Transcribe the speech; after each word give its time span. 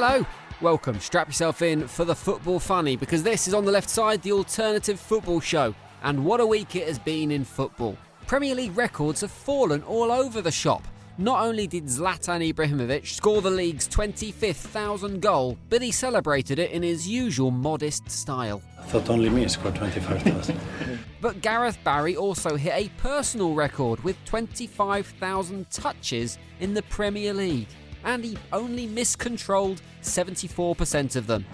Hello. 0.00 0.24
Welcome. 0.60 1.00
Strap 1.00 1.26
yourself 1.26 1.60
in 1.60 1.88
for 1.88 2.04
the 2.04 2.14
football 2.14 2.60
funny 2.60 2.94
because 2.94 3.24
this 3.24 3.48
is 3.48 3.52
on 3.52 3.64
the 3.64 3.72
left 3.72 3.90
side, 3.90 4.22
the 4.22 4.30
alternative 4.30 5.00
football 5.00 5.40
show. 5.40 5.74
And 6.04 6.24
what 6.24 6.38
a 6.38 6.46
week 6.46 6.76
it 6.76 6.86
has 6.86 7.00
been 7.00 7.32
in 7.32 7.42
football. 7.42 7.98
Premier 8.28 8.54
League 8.54 8.76
records 8.76 9.22
have 9.22 9.32
fallen 9.32 9.82
all 9.82 10.12
over 10.12 10.40
the 10.40 10.52
shop. 10.52 10.86
Not 11.18 11.44
only 11.44 11.66
did 11.66 11.86
Zlatan 11.86 12.48
Ibrahimovic 12.48 13.08
score 13.08 13.42
the 13.42 13.50
league's 13.50 13.88
25th 13.88 14.54
thousand 14.54 15.20
goal, 15.20 15.58
but 15.68 15.82
he 15.82 15.90
celebrated 15.90 16.60
it 16.60 16.70
in 16.70 16.84
his 16.84 17.08
usual 17.08 17.50
modest 17.50 18.08
style. 18.08 18.62
I 18.78 18.82
thought 18.82 19.10
only 19.10 19.30
me 19.30 19.48
scored 19.48 19.74
25,000. 19.74 20.60
But 21.20 21.42
Gareth 21.42 21.78
Barry 21.82 22.16
also 22.16 22.54
hit 22.54 22.72
a 22.72 22.88
personal 22.98 23.52
record 23.52 24.04
with 24.04 24.16
25,000 24.26 25.68
touches 25.68 26.38
in 26.60 26.74
the 26.74 26.82
Premier 26.82 27.34
League, 27.34 27.66
and 28.08 28.24
he 28.24 28.38
only 28.54 28.86
miscontrolled 28.86 29.82
74% 30.02 31.14
of 31.14 31.26
them. 31.26 31.44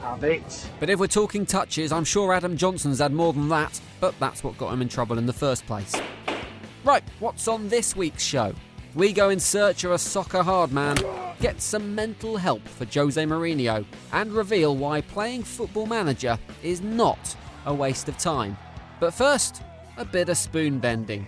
Have 0.00 0.24
it. 0.24 0.66
But 0.80 0.88
if 0.88 0.98
we're 0.98 1.06
talking 1.06 1.44
touches, 1.44 1.92
I'm 1.92 2.04
sure 2.04 2.32
Adam 2.32 2.56
Johnson's 2.56 2.98
had 2.98 3.12
more 3.12 3.34
than 3.34 3.50
that, 3.50 3.78
but 4.00 4.18
that's 4.18 4.42
what 4.42 4.56
got 4.56 4.72
him 4.72 4.80
in 4.80 4.88
trouble 4.88 5.18
in 5.18 5.26
the 5.26 5.34
first 5.34 5.66
place. 5.66 5.94
Right, 6.82 7.04
what's 7.20 7.46
on 7.46 7.68
this 7.68 7.94
week's 7.94 8.22
show? 8.22 8.54
We 8.94 9.12
go 9.12 9.28
in 9.28 9.38
search 9.38 9.84
of 9.84 9.90
a 9.90 9.98
soccer 9.98 10.42
hard 10.42 10.72
man, 10.72 10.96
get 11.40 11.60
some 11.60 11.94
mental 11.94 12.38
help 12.38 12.66
for 12.66 12.86
Jose 12.86 13.22
Mourinho, 13.22 13.84
and 14.12 14.32
reveal 14.32 14.76
why 14.76 15.02
playing 15.02 15.42
football 15.42 15.86
manager 15.86 16.38
is 16.62 16.80
not 16.80 17.36
a 17.66 17.74
waste 17.74 18.08
of 18.08 18.16
time. 18.16 18.56
But 18.98 19.12
first, 19.12 19.62
a 19.98 20.06
bit 20.06 20.30
of 20.30 20.38
spoon 20.38 20.78
bending. 20.78 21.26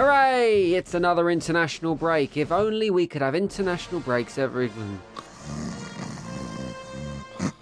Hooray! 0.00 0.72
It's 0.72 0.94
another 0.94 1.28
international 1.28 1.94
break. 1.94 2.38
If 2.38 2.50
only 2.50 2.88
we 2.88 3.06
could 3.06 3.20
have 3.20 3.34
international 3.34 4.00
breaks 4.00 4.38
every. 4.38 4.70
Oh, 7.38 7.52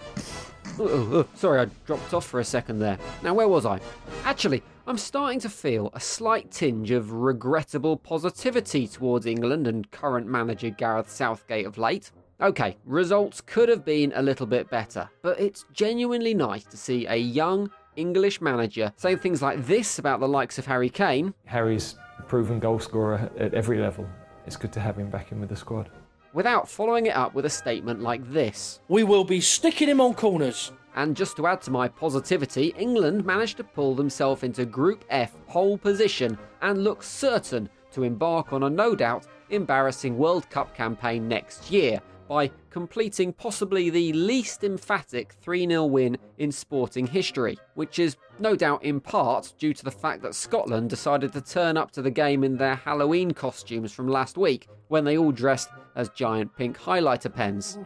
oh, 0.78 1.08
oh, 1.14 1.28
sorry, 1.34 1.58
I 1.58 1.64
dropped 1.84 2.14
off 2.14 2.24
for 2.24 2.38
a 2.38 2.44
second 2.44 2.78
there. 2.78 2.96
Now, 3.24 3.34
where 3.34 3.48
was 3.48 3.66
I? 3.66 3.80
Actually, 4.22 4.62
I'm 4.86 4.98
starting 4.98 5.40
to 5.40 5.48
feel 5.48 5.90
a 5.94 5.98
slight 5.98 6.52
tinge 6.52 6.92
of 6.92 7.10
regrettable 7.10 7.96
positivity 7.96 8.86
towards 8.86 9.26
England 9.26 9.66
and 9.66 9.90
current 9.90 10.28
manager 10.28 10.70
Gareth 10.70 11.10
Southgate 11.10 11.66
of 11.66 11.76
late. 11.76 12.12
Okay, 12.40 12.76
results 12.84 13.40
could 13.40 13.68
have 13.68 13.84
been 13.84 14.12
a 14.14 14.22
little 14.22 14.46
bit 14.46 14.70
better, 14.70 15.10
but 15.22 15.40
it's 15.40 15.64
genuinely 15.72 16.34
nice 16.34 16.62
to 16.66 16.76
see 16.76 17.04
a 17.08 17.16
young 17.16 17.68
English 17.96 18.40
manager 18.40 18.92
saying 18.94 19.18
things 19.18 19.42
like 19.42 19.66
this 19.66 19.98
about 19.98 20.20
the 20.20 20.28
likes 20.28 20.56
of 20.56 20.66
Harry 20.66 20.88
Kane 20.88 21.34
Harry's 21.46 21.96
proven 22.28 22.58
goal 22.60 22.78
scorer 22.78 23.30
at 23.38 23.54
every 23.54 23.78
level. 23.78 24.06
It's 24.46 24.56
good 24.56 24.72
to 24.72 24.80
have 24.80 24.96
him 24.98 25.10
back 25.10 25.32
in 25.32 25.40
with 25.40 25.48
the 25.48 25.56
squad. 25.56 25.90
without 26.34 26.68
following 26.68 27.06
it 27.06 27.16
up 27.16 27.34
with 27.34 27.46
a 27.46 27.50
statement 27.50 28.00
like 28.00 28.22
this. 28.30 28.80
We 28.88 29.02
will 29.02 29.24
be 29.24 29.40
sticking 29.40 29.88
him 29.88 30.00
on 30.00 30.14
corners. 30.14 30.72
And 30.94 31.16
just 31.16 31.36
to 31.36 31.46
add 31.46 31.62
to 31.62 31.70
my 31.70 31.88
positivity, 31.88 32.74
England 32.78 33.24
managed 33.24 33.56
to 33.58 33.64
pull 33.64 33.94
themselves 33.94 34.42
into 34.42 34.64
Group 34.66 35.04
F 35.10 35.34
pole 35.46 35.78
position 35.78 36.36
and 36.60 36.84
look 36.84 37.02
certain 37.02 37.68
to 37.92 38.02
embark 38.02 38.52
on 38.52 38.64
a 38.64 38.70
no 38.70 38.94
doubt 38.94 39.26
embarrassing 39.50 40.18
World 40.18 40.48
Cup 40.50 40.74
campaign 40.74 41.26
next 41.28 41.70
year 41.70 42.00
by 42.28 42.50
completing 42.78 43.32
possibly 43.32 43.90
the 43.90 44.12
least 44.12 44.62
emphatic 44.62 45.32
3 45.42 45.66
0 45.66 45.84
win 45.86 46.16
in 46.36 46.52
sporting 46.52 47.08
history, 47.08 47.58
which 47.74 47.98
is 47.98 48.16
no 48.38 48.54
doubt 48.54 48.84
in 48.84 49.00
part 49.00 49.52
due 49.58 49.74
to 49.74 49.82
the 49.82 49.90
fact 49.90 50.22
that 50.22 50.32
Scotland 50.32 50.88
decided 50.88 51.32
to 51.32 51.40
turn 51.40 51.76
up 51.76 51.90
to 51.90 52.02
the 52.02 52.10
game 52.12 52.44
in 52.44 52.56
their 52.56 52.76
Halloween 52.76 53.32
costumes 53.32 53.90
from 53.92 54.06
last 54.06 54.38
week 54.38 54.68
when 54.86 55.02
they 55.02 55.18
all 55.18 55.32
dressed 55.32 55.70
as 55.96 56.08
giant 56.10 56.56
pink 56.56 56.78
highlighter 56.78 57.34
pens. 57.34 57.80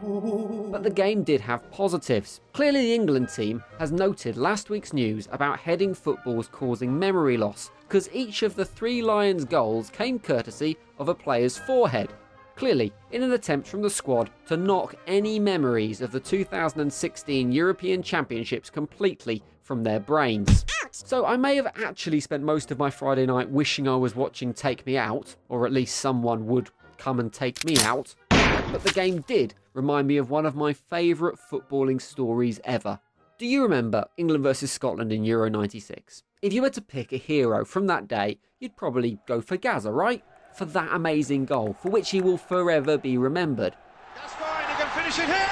But 0.71 0.83
the 0.83 0.91
game 0.91 1.23
did 1.23 1.41
have 1.41 1.71
positives. 1.71 2.41
Clearly, 2.53 2.81
the 2.81 2.93
England 2.93 3.29
team 3.29 3.63
has 3.79 3.91
noted 3.91 4.37
last 4.37 4.69
week's 4.69 4.93
news 4.93 5.27
about 5.31 5.57
heading 5.57 5.95
footballs 5.95 6.47
causing 6.51 6.99
memory 6.99 7.35
loss, 7.35 7.71
because 7.87 8.11
each 8.13 8.43
of 8.43 8.53
the 8.53 8.63
three 8.63 9.01
Lions 9.01 9.43
goals 9.43 9.89
came 9.89 10.19
courtesy 10.19 10.77
of 10.99 11.09
a 11.09 11.15
player's 11.15 11.57
forehead. 11.57 12.13
Clearly, 12.55 12.93
in 13.11 13.23
an 13.23 13.31
attempt 13.31 13.67
from 13.67 13.81
the 13.81 13.89
squad 13.89 14.29
to 14.47 14.57
knock 14.57 14.95
any 15.07 15.39
memories 15.39 16.01
of 16.01 16.11
the 16.11 16.19
2016 16.19 17.51
European 17.51 18.03
Championships 18.03 18.69
completely 18.69 19.43
from 19.61 19.83
their 19.83 19.99
brains. 19.99 20.65
So 20.91 21.25
I 21.25 21.37
may 21.37 21.55
have 21.55 21.67
actually 21.83 22.19
spent 22.19 22.43
most 22.43 22.69
of 22.69 22.77
my 22.77 22.91
Friday 22.91 23.25
night 23.25 23.49
wishing 23.49 23.87
I 23.87 23.95
was 23.95 24.15
watching 24.15 24.53
Take 24.53 24.85
Me 24.85 24.97
Out, 24.97 25.35
or 25.49 25.65
at 25.65 25.71
least 25.71 25.97
someone 25.97 26.45
would 26.47 26.69
come 26.97 27.19
and 27.19 27.33
take 27.33 27.65
me 27.65 27.77
out. 27.79 28.13
But 28.29 28.83
the 28.83 28.93
game 28.93 29.21
did 29.21 29.55
remind 29.73 30.07
me 30.07 30.17
of 30.17 30.29
one 30.29 30.45
of 30.45 30.55
my 30.55 30.73
favourite 30.73 31.39
footballing 31.51 31.99
stories 31.99 32.59
ever. 32.63 32.99
Do 33.39 33.47
you 33.47 33.63
remember 33.63 34.05
England 34.17 34.43
versus 34.43 34.71
Scotland 34.71 35.11
in 35.11 35.25
Euro 35.25 35.49
96? 35.49 36.21
If 36.43 36.53
you 36.53 36.61
were 36.61 36.69
to 36.69 36.81
pick 36.81 37.11
a 37.11 37.17
hero 37.17 37.65
from 37.65 37.87
that 37.87 38.07
day, 38.07 38.37
you'd 38.59 38.77
probably 38.77 39.17
go 39.27 39.41
for 39.41 39.57
Gazza, 39.57 39.91
right? 39.91 40.23
For 40.53 40.65
that 40.65 40.89
amazing 40.91 41.45
goal, 41.45 41.75
for 41.81 41.89
which 41.89 42.11
he 42.11 42.21
will 42.21 42.37
forever 42.37 42.97
be 42.97 43.17
remembered. 43.17 43.75
Gascoigne, 44.15 44.67
he 44.69 44.75
can 44.81 44.89
finish 44.91 45.17
it 45.17 45.25
here! 45.25 45.49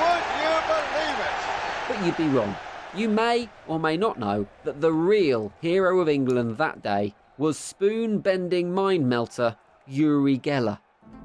Would 0.00 0.24
you 0.42 0.52
believe 0.70 1.18
it? 1.26 1.34
But 1.88 2.04
you'd 2.04 2.16
be 2.16 2.28
wrong. 2.36 2.54
You 2.94 3.08
may 3.08 3.48
or 3.66 3.80
may 3.80 3.96
not 3.96 4.18
know 4.18 4.46
that 4.64 4.80
the 4.80 4.92
real 4.92 5.52
hero 5.60 5.98
of 6.00 6.08
England 6.08 6.56
that 6.58 6.82
day 6.82 7.14
was 7.36 7.58
spoon 7.58 8.20
bending 8.20 8.72
mind 8.72 9.08
melter 9.08 9.56
Uri 9.86 10.38
Geller. 10.38 10.78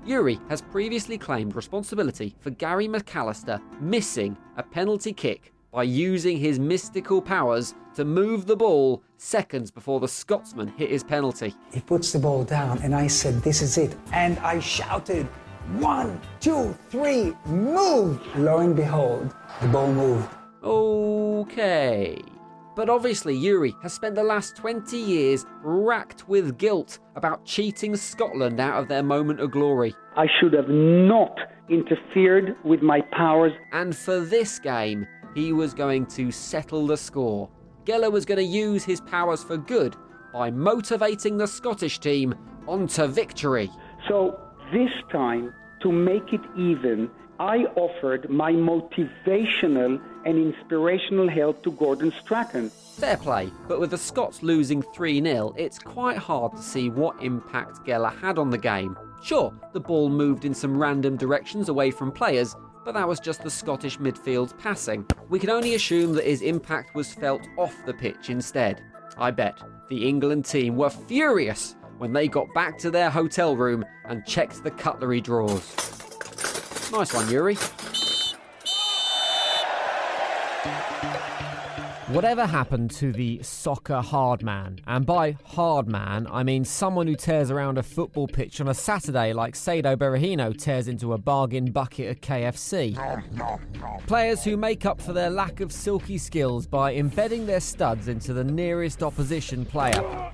Uri 0.05 0.39
has 0.49 0.61
previously 0.61 1.17
claimed 1.17 1.55
responsibility 1.55 2.35
for 2.39 2.49
Gary 2.49 2.87
McAllister 2.87 3.61
missing 3.79 4.35
a 4.57 4.63
penalty 4.63 5.13
kick 5.13 5.53
by 5.71 5.83
using 5.83 6.37
his 6.37 6.59
mystical 6.59 7.21
powers 7.21 7.73
to 7.95 8.05
move 8.05 8.45
the 8.45 8.55
ball 8.55 9.03
seconds 9.17 9.71
before 9.71 9.99
the 9.99 10.07
Scotsman 10.07 10.67
hit 10.77 10.89
his 10.89 11.03
penalty. 11.03 11.55
He 11.71 11.79
puts 11.79 12.11
the 12.11 12.19
ball 12.19 12.43
down, 12.43 12.79
and 12.79 12.93
I 12.93 13.07
said, 13.07 13.41
This 13.41 13.61
is 13.61 13.77
it. 13.77 13.95
And 14.11 14.37
I 14.39 14.59
shouted, 14.59 15.25
One, 15.79 16.19
two, 16.39 16.75
three, 16.89 17.33
move! 17.45 18.19
Lo 18.37 18.59
and 18.59 18.75
behold, 18.75 19.33
the 19.61 19.67
ball 19.67 19.93
moved. 19.93 20.29
Okay. 20.63 22.21
But 22.75 22.89
obviously, 22.89 23.35
Uri 23.35 23.75
has 23.83 23.93
spent 23.93 24.15
the 24.15 24.23
last 24.23 24.55
20 24.55 24.97
years 24.97 25.45
racked 25.61 26.27
with 26.29 26.57
guilt 26.57 26.99
about 27.15 27.45
cheating 27.45 27.95
Scotland 27.95 28.59
out 28.59 28.81
of 28.81 28.87
their 28.87 29.03
moment 29.03 29.41
of 29.41 29.51
glory. 29.51 29.93
I 30.15 30.27
should 30.39 30.53
have 30.53 30.69
not 30.69 31.37
interfered 31.69 32.55
with 32.63 32.81
my 32.81 33.01
powers. 33.11 33.51
And 33.73 33.95
for 33.95 34.21
this 34.21 34.57
game, 34.57 35.05
he 35.33 35.53
was 35.53 35.73
going 35.73 36.05
to 36.07 36.31
settle 36.31 36.87
the 36.87 36.97
score. 36.97 37.49
Geller 37.85 38.11
was 38.11 38.25
going 38.25 38.37
to 38.37 38.43
use 38.43 38.83
his 38.83 39.01
powers 39.01 39.43
for 39.43 39.57
good 39.57 39.95
by 40.33 40.51
motivating 40.51 41.37
the 41.37 41.47
Scottish 41.47 41.99
team 41.99 42.35
onto 42.67 43.07
victory. 43.07 43.69
So 44.07 44.39
this 44.71 44.91
time, 45.11 45.53
to 45.81 45.91
make 45.91 46.31
it 46.33 46.41
even, 46.57 47.09
I 47.39 47.65
offered 47.75 48.29
my 48.29 48.51
motivational 48.51 49.99
and 50.25 50.53
inspirational 50.53 51.27
help 51.27 51.63
to 51.63 51.71
Gordon 51.71 52.13
Strachan. 52.21 52.69
Fair 52.69 53.17
play, 53.17 53.51
but 53.67 53.79
with 53.79 53.89
the 53.89 53.97
Scots 53.97 54.43
losing 54.43 54.81
3 54.81 55.23
0, 55.23 55.55
it's 55.57 55.79
quite 55.79 56.17
hard 56.17 56.51
to 56.51 56.61
see 56.61 56.89
what 56.89 57.21
impact 57.21 57.85
Geller 57.85 58.15
had 58.19 58.37
on 58.37 58.51
the 58.51 58.57
game. 58.57 58.95
Sure, 59.23 59.53
the 59.73 59.79
ball 59.79 60.09
moved 60.09 60.45
in 60.45 60.53
some 60.53 60.77
random 60.77 61.17
directions 61.17 61.67
away 61.67 61.89
from 61.89 62.11
players, 62.11 62.55
but 62.83 62.93
that 62.93 63.07
was 63.07 63.19
just 63.19 63.43
the 63.43 63.49
Scottish 63.49 63.97
midfield's 63.99 64.53
passing. 64.53 65.05
We 65.29 65.39
can 65.39 65.49
only 65.49 65.75
assume 65.75 66.13
that 66.13 66.25
his 66.25 66.41
impact 66.41 66.95
was 66.95 67.13
felt 67.13 67.47
off 67.57 67.75
the 67.85 67.93
pitch 67.93 68.29
instead. 68.29 68.83
I 69.17 69.31
bet 69.31 69.61
the 69.89 70.07
England 70.07 70.45
team 70.45 70.75
were 70.77 70.89
furious 70.89 71.75
when 71.97 72.13
they 72.13 72.27
got 72.27 72.51
back 72.53 72.77
to 72.79 72.89
their 72.89 73.09
hotel 73.09 73.55
room 73.55 73.85
and 74.05 74.25
checked 74.25 74.63
the 74.63 74.71
cutlery 74.71 75.21
drawers. 75.21 75.61
Nice 76.91 77.13
one, 77.13 77.29
Uri. 77.29 77.57
Whatever 82.11 82.45
happened 82.45 82.91
to 82.91 83.13
the 83.13 83.41
soccer 83.41 84.01
hard 84.01 84.43
man? 84.43 84.79
And 84.85 85.05
by 85.05 85.37
hard 85.45 85.87
man, 85.87 86.27
I 86.29 86.43
mean 86.43 86.65
someone 86.65 87.07
who 87.07 87.15
tears 87.15 87.49
around 87.49 87.77
a 87.77 87.83
football 87.83 88.27
pitch 88.27 88.59
on 88.59 88.67
a 88.67 88.73
Saturday 88.73 89.31
like 89.31 89.53
Saido 89.53 89.95
Berahino 89.95 90.55
tears 90.57 90.89
into 90.89 91.13
a 91.13 91.17
bargain 91.17 91.71
bucket 91.71 92.09
at 92.09 92.21
KFC. 92.21 92.97
Players 94.07 94.43
who 94.43 94.57
make 94.57 94.85
up 94.85 95.01
for 95.01 95.13
their 95.13 95.29
lack 95.29 95.61
of 95.61 95.71
silky 95.71 96.17
skills 96.17 96.67
by 96.67 96.95
embedding 96.95 97.45
their 97.45 97.61
studs 97.61 98.09
into 98.09 98.33
the 98.33 98.43
nearest 98.43 99.03
opposition 99.03 99.63
player 99.63 100.33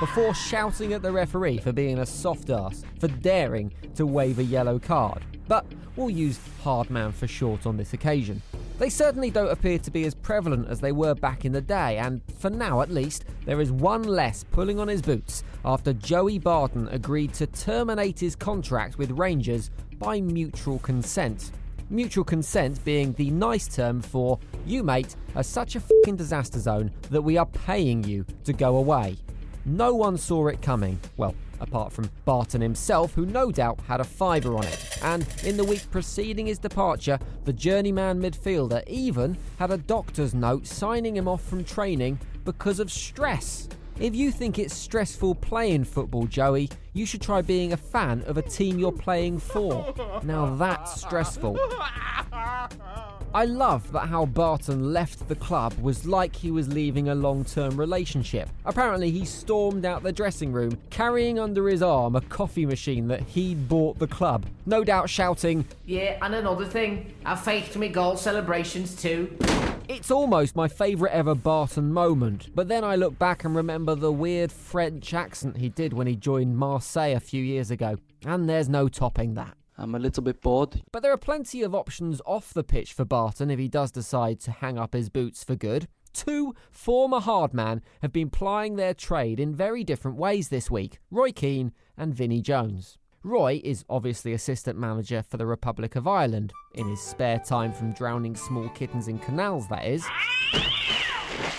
before 0.00 0.34
shouting 0.34 0.94
at 0.94 1.02
the 1.02 1.12
referee 1.12 1.58
for 1.58 1.70
being 1.70 1.98
a 1.98 2.06
soft 2.06 2.48
ass 2.48 2.82
for 2.98 3.08
daring 3.08 3.70
to 3.94 4.06
wave 4.06 4.38
a 4.38 4.44
yellow 4.44 4.78
card. 4.78 5.22
But 5.48 5.66
we'll 5.96 6.08
use 6.08 6.40
hard 6.62 6.88
man 6.88 7.12
for 7.12 7.26
short 7.26 7.66
on 7.66 7.76
this 7.76 7.92
occasion. 7.92 8.40
They 8.80 8.88
certainly 8.88 9.28
don't 9.28 9.50
appear 9.50 9.78
to 9.78 9.90
be 9.90 10.06
as 10.06 10.14
prevalent 10.14 10.70
as 10.70 10.80
they 10.80 10.90
were 10.90 11.14
back 11.14 11.44
in 11.44 11.52
the 11.52 11.60
day, 11.60 11.98
and 11.98 12.22
for 12.38 12.48
now 12.48 12.80
at 12.80 12.88
least, 12.88 13.26
there 13.44 13.60
is 13.60 13.70
one 13.70 14.04
less 14.04 14.42
pulling 14.42 14.80
on 14.80 14.88
his 14.88 15.02
boots 15.02 15.44
after 15.66 15.92
Joey 15.92 16.38
Barton 16.38 16.88
agreed 16.88 17.34
to 17.34 17.46
terminate 17.46 18.18
his 18.18 18.34
contract 18.34 18.96
with 18.96 19.10
Rangers 19.10 19.70
by 19.98 20.22
mutual 20.22 20.78
consent. 20.78 21.50
Mutual 21.90 22.24
consent 22.24 22.82
being 22.82 23.12
the 23.12 23.30
nice 23.30 23.68
term 23.68 24.00
for, 24.00 24.38
you 24.64 24.82
mate 24.82 25.14
are 25.36 25.42
such 25.42 25.76
a 25.76 25.80
fucking 25.80 26.16
disaster 26.16 26.58
zone 26.58 26.90
that 27.10 27.20
we 27.20 27.36
are 27.36 27.44
paying 27.44 28.02
you 28.02 28.24
to 28.44 28.54
go 28.54 28.78
away. 28.78 29.18
No 29.66 29.94
one 29.94 30.16
saw 30.16 30.46
it 30.46 30.62
coming. 30.62 30.98
Well, 31.18 31.34
apart 31.60 31.92
from 31.92 32.10
Barton 32.24 32.60
himself, 32.60 33.14
who 33.14 33.26
no 33.26 33.50
doubt 33.50 33.80
had 33.86 34.00
a 34.00 34.04
fiver 34.04 34.56
on 34.56 34.64
it. 34.64 34.98
And 35.02 35.26
in 35.44 35.56
the 35.56 35.64
week 35.64 35.90
preceding 35.90 36.46
his 36.46 36.58
departure, 36.58 37.18
the 37.44 37.52
journeyman 37.52 38.20
midfielder 38.20 38.86
even 38.86 39.36
had 39.58 39.70
a 39.70 39.78
doctor's 39.78 40.34
note 40.34 40.66
signing 40.66 41.16
him 41.16 41.28
off 41.28 41.42
from 41.42 41.64
training 41.64 42.18
because 42.44 42.80
of 42.80 42.90
stress. 42.90 43.68
If 43.98 44.14
you 44.14 44.30
think 44.30 44.58
it's 44.58 44.74
stressful 44.74 45.34
playing 45.36 45.84
football, 45.84 46.26
Joey, 46.26 46.70
you 46.94 47.04
should 47.04 47.20
try 47.20 47.42
being 47.42 47.74
a 47.74 47.76
fan 47.76 48.22
of 48.22 48.38
a 48.38 48.42
team 48.42 48.78
you're 48.78 48.92
playing 48.92 49.38
for. 49.38 49.94
Now 50.22 50.56
that's 50.56 51.00
stressful. 51.00 51.58
I 53.32 53.44
love 53.44 53.92
that 53.92 54.08
how 54.08 54.26
Barton 54.26 54.92
left 54.92 55.28
the 55.28 55.36
club 55.36 55.72
was 55.80 56.04
like 56.04 56.34
he 56.34 56.50
was 56.50 56.66
leaving 56.66 57.08
a 57.08 57.14
long 57.14 57.44
term 57.44 57.76
relationship. 57.76 58.48
Apparently, 58.64 59.12
he 59.12 59.24
stormed 59.24 59.84
out 59.84 60.02
the 60.02 60.10
dressing 60.10 60.52
room, 60.52 60.76
carrying 60.90 61.38
under 61.38 61.68
his 61.68 61.80
arm 61.80 62.16
a 62.16 62.20
coffee 62.22 62.66
machine 62.66 63.06
that 63.06 63.20
he'd 63.20 63.68
bought 63.68 64.00
the 64.00 64.08
club, 64.08 64.46
no 64.66 64.82
doubt 64.82 65.08
shouting, 65.08 65.64
Yeah, 65.86 66.18
and 66.22 66.34
another 66.34 66.64
thing, 66.64 67.14
I 67.24 67.36
faked 67.36 67.76
me 67.76 67.88
goal 67.88 68.16
celebrations 68.16 69.00
too. 69.00 69.36
It's 69.86 70.10
almost 70.10 70.56
my 70.56 70.66
favourite 70.66 71.12
ever 71.12 71.36
Barton 71.36 71.92
moment, 71.92 72.48
but 72.54 72.66
then 72.66 72.82
I 72.82 72.96
look 72.96 73.16
back 73.16 73.44
and 73.44 73.54
remember 73.54 73.94
the 73.94 74.12
weird 74.12 74.50
French 74.50 75.14
accent 75.14 75.56
he 75.58 75.68
did 75.68 75.92
when 75.92 76.08
he 76.08 76.16
joined 76.16 76.56
Marseille 76.56 77.14
a 77.16 77.20
few 77.20 77.44
years 77.44 77.70
ago, 77.70 77.96
and 78.24 78.48
there's 78.48 78.68
no 78.68 78.88
topping 78.88 79.34
that. 79.34 79.56
I'm 79.80 79.94
a 79.94 79.98
little 79.98 80.22
bit 80.22 80.42
bored. 80.42 80.82
But 80.92 81.02
there 81.02 81.12
are 81.12 81.16
plenty 81.16 81.62
of 81.62 81.74
options 81.74 82.20
off 82.26 82.52
the 82.52 82.62
pitch 82.62 82.92
for 82.92 83.06
Barton 83.06 83.50
if 83.50 83.58
he 83.58 83.66
does 83.66 83.90
decide 83.90 84.38
to 84.40 84.50
hang 84.50 84.78
up 84.78 84.92
his 84.92 85.08
boots 85.08 85.42
for 85.42 85.56
good. 85.56 85.88
Two 86.12 86.54
former 86.70 87.20
hardman 87.20 87.80
have 88.02 88.12
been 88.12 88.28
plying 88.28 88.76
their 88.76 88.92
trade 88.92 89.40
in 89.40 89.54
very 89.54 89.82
different 89.82 90.18
ways 90.18 90.48
this 90.48 90.70
week 90.70 90.98
Roy 91.10 91.32
Keane 91.32 91.72
and 91.96 92.14
Vinnie 92.14 92.42
Jones. 92.42 92.98
Roy 93.22 93.60
is 93.64 93.84
obviously 93.88 94.32
assistant 94.32 94.78
manager 94.78 95.22
for 95.22 95.36
the 95.36 95.46
Republic 95.46 95.96
of 95.96 96.06
Ireland, 96.06 96.52
in 96.74 96.88
his 96.88 97.00
spare 97.00 97.38
time 97.38 97.72
from 97.72 97.92
drowning 97.92 98.34
small 98.34 98.68
kittens 98.70 99.08
in 99.08 99.18
canals, 99.18 99.68
that 99.68 99.86
is. 99.86 100.04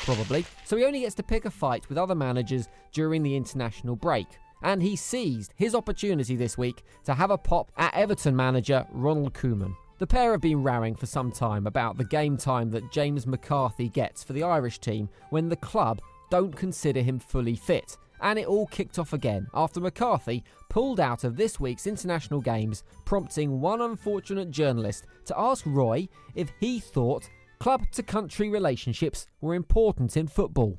Probably. 0.03 0.45
So 0.65 0.75
he 0.77 0.85
only 0.85 1.01
gets 1.01 1.15
to 1.15 1.23
pick 1.23 1.45
a 1.45 1.51
fight 1.51 1.87
with 1.87 1.99
other 1.99 2.15
managers 2.15 2.67
during 2.91 3.21
the 3.21 3.35
international 3.35 3.95
break. 3.95 4.27
And 4.61 4.81
he 4.81 4.95
seized 4.95 5.53
his 5.55 5.75
opportunity 5.75 6.35
this 6.35 6.57
week 6.57 6.83
to 7.05 7.13
have 7.13 7.31
a 7.31 7.37
pop 7.37 7.71
at 7.77 7.93
Everton 7.93 8.35
manager 8.35 8.85
Ronald 8.91 9.33
Koeman. 9.33 9.75
The 9.97 10.07
pair 10.07 10.31
have 10.31 10.41
been 10.41 10.63
rowing 10.63 10.95
for 10.95 11.05
some 11.05 11.31
time 11.31 11.67
about 11.67 11.97
the 11.97 12.05
game 12.05 12.35
time 12.35 12.71
that 12.71 12.91
James 12.91 13.27
McCarthy 13.27 13.87
gets 13.89 14.23
for 14.23 14.33
the 14.33 14.43
Irish 14.43 14.79
team 14.79 15.09
when 15.29 15.47
the 15.47 15.55
club 15.55 16.01
don't 16.31 16.55
consider 16.55 17.01
him 17.01 17.19
fully 17.19 17.55
fit. 17.55 17.97
And 18.21 18.39
it 18.39 18.47
all 18.47 18.67
kicked 18.67 18.97
off 18.97 19.13
again 19.13 19.47
after 19.53 19.79
McCarthy 19.79 20.43
pulled 20.69 20.99
out 20.99 21.23
of 21.23 21.35
this 21.35 21.59
week's 21.59 21.85
international 21.85 22.41
games, 22.41 22.83
prompting 23.05 23.61
one 23.61 23.81
unfortunate 23.81 24.49
journalist 24.51 25.05
to 25.25 25.39
ask 25.39 25.65
Roy 25.67 26.07
if 26.33 26.51
he 26.59 26.79
thought 26.79 27.29
club 27.59 27.83
to 27.91 28.01
country 28.01 28.49
relationships 28.49 29.27
were 29.39 29.53
important 29.53 30.17
in 30.17 30.27
football. 30.27 30.77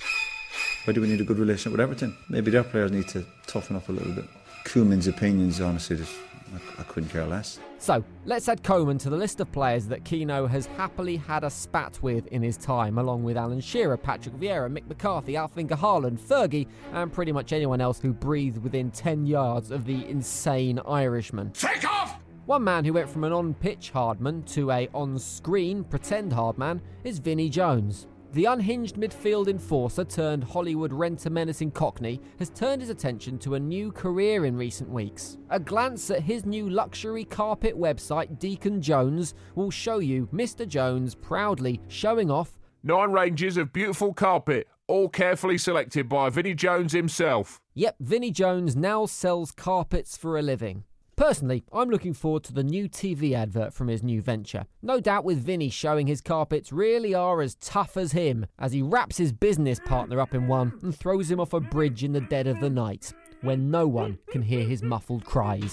Why 0.84 0.92
do 0.92 1.00
we 1.00 1.08
need 1.08 1.20
a 1.20 1.24
good 1.24 1.38
relationship 1.38 1.72
with 1.72 1.80
Everton? 1.80 2.16
Maybe 2.28 2.50
their 2.50 2.64
players 2.64 2.90
need 2.90 3.08
to 3.08 3.24
toughen 3.46 3.76
up 3.76 3.88
a 3.88 3.92
little 3.92 4.12
bit. 4.12 4.24
Koeman's 4.64 5.06
opinions, 5.06 5.60
honestly, 5.60 5.96
just, 5.96 6.14
I, 6.54 6.80
I 6.80 6.84
couldn't 6.84 7.10
care 7.10 7.26
less. 7.26 7.58
So, 7.78 8.04
let's 8.26 8.48
add 8.48 8.62
Koeman 8.62 8.98
to 9.00 9.10
the 9.10 9.16
list 9.16 9.40
of 9.40 9.50
players 9.50 9.86
that 9.86 10.04
Keano 10.04 10.48
has 10.48 10.66
happily 10.66 11.16
had 11.16 11.42
a 11.42 11.50
spat 11.50 12.00
with 12.00 12.26
in 12.28 12.42
his 12.42 12.56
time, 12.56 12.98
along 12.98 13.24
with 13.24 13.36
Alan 13.36 13.60
Shearer, 13.60 13.96
Patrick 13.96 14.36
Vieira, 14.36 14.70
Mick 14.72 14.86
McCarthy, 14.86 15.36
Alf-Inge 15.36 15.70
Haaland, 15.70 16.20
Fergie, 16.20 16.68
and 16.92 17.12
pretty 17.12 17.32
much 17.32 17.52
anyone 17.52 17.80
else 17.80 18.00
who 18.00 18.12
breathed 18.12 18.58
within 18.62 18.90
10 18.92 19.26
yards 19.26 19.70
of 19.70 19.84
the 19.84 20.06
insane 20.06 20.78
Irishman. 20.86 21.50
Take 21.52 21.84
off! 21.84 22.18
One 22.46 22.64
man 22.64 22.84
who 22.84 22.92
went 22.92 23.08
from 23.08 23.24
an 23.24 23.32
on-pitch 23.32 23.90
hardman 23.90 24.42
to 24.44 24.70
a 24.72 24.88
on-screen 24.94 25.84
pretend 25.84 26.32
hardman 26.32 26.82
is 27.04 27.18
Vinnie 27.18 27.48
Jones. 27.48 28.08
The 28.32 28.46
unhinged 28.46 28.96
midfield 28.96 29.48
enforcer 29.48 30.04
turned 30.04 30.42
Hollywood 30.42 30.90
renter 30.90 31.28
menacing 31.28 31.72
Cockney 31.72 32.18
has 32.38 32.48
turned 32.48 32.80
his 32.80 32.88
attention 32.88 33.38
to 33.40 33.56
a 33.56 33.60
new 33.60 33.92
career 33.92 34.46
in 34.46 34.56
recent 34.56 34.88
weeks. 34.88 35.36
A 35.50 35.60
glance 35.60 36.10
at 36.10 36.22
his 36.22 36.46
new 36.46 36.70
luxury 36.70 37.24
carpet 37.24 37.78
website, 37.78 38.38
Deacon 38.38 38.80
Jones, 38.80 39.34
will 39.54 39.70
show 39.70 39.98
you 39.98 40.30
Mr. 40.32 40.66
Jones 40.66 41.14
proudly 41.14 41.82
showing 41.88 42.30
off 42.30 42.58
Nine 42.82 43.12
ranges 43.12 43.58
of 43.58 43.72
beautiful 43.72 44.14
carpet, 44.14 44.66
all 44.88 45.10
carefully 45.10 45.58
selected 45.58 46.08
by 46.08 46.30
Vinnie 46.30 46.54
Jones 46.54 46.92
himself. 46.92 47.60
Yep, 47.74 47.96
Vinnie 48.00 48.32
Jones 48.32 48.74
now 48.74 49.04
sells 49.04 49.52
carpets 49.52 50.16
for 50.16 50.38
a 50.38 50.42
living. 50.42 50.84
Personally, 51.16 51.62
I'm 51.72 51.90
looking 51.90 52.14
forward 52.14 52.42
to 52.44 52.52
the 52.52 52.64
new 52.64 52.88
TV 52.88 53.34
advert 53.34 53.74
from 53.74 53.88
his 53.88 54.02
new 54.02 54.22
venture. 54.22 54.66
No 54.82 54.98
doubt 54.98 55.24
with 55.24 55.44
Vinny 55.44 55.68
showing 55.68 56.06
his 56.06 56.20
carpets 56.20 56.72
really 56.72 57.14
are 57.14 57.42
as 57.42 57.54
tough 57.56 57.96
as 57.96 58.12
him, 58.12 58.46
as 58.58 58.72
he 58.72 58.82
wraps 58.82 59.18
his 59.18 59.32
business 59.32 59.78
partner 59.84 60.20
up 60.20 60.34
in 60.34 60.48
one 60.48 60.78
and 60.82 60.96
throws 60.96 61.30
him 61.30 61.38
off 61.38 61.52
a 61.52 61.60
bridge 61.60 62.02
in 62.02 62.12
the 62.12 62.20
dead 62.20 62.46
of 62.46 62.60
the 62.60 62.70
night, 62.70 63.12
when 63.42 63.70
no 63.70 63.86
one 63.86 64.18
can 64.30 64.42
hear 64.42 64.64
his 64.64 64.82
muffled 64.82 65.24
cries. 65.24 65.72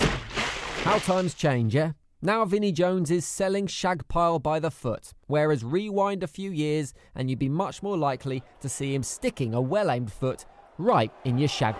How 0.83 0.97
times 0.99 1.33
change, 1.33 1.75
eh? 1.75 1.93
Now 2.21 2.43
Vinnie 2.43 2.73
Jones 2.73 3.09
is 3.09 3.25
selling 3.25 3.65
shag 3.65 4.05
pile 4.09 4.39
by 4.39 4.59
the 4.59 4.71
foot, 4.71 5.13
whereas 5.27 5.63
rewind 5.63 6.21
a 6.21 6.27
few 6.27 6.51
years 6.51 6.93
and 7.15 7.29
you'd 7.29 7.39
be 7.39 7.47
much 7.47 7.81
more 7.81 7.97
likely 7.97 8.43
to 8.59 8.67
see 8.67 8.93
him 8.93 9.03
sticking 9.03 9.53
a 9.53 9.61
well 9.61 9.89
aimed 9.89 10.11
foot 10.11 10.45
right 10.77 11.11
in 11.23 11.37
your 11.37 11.47
shag 11.47 11.79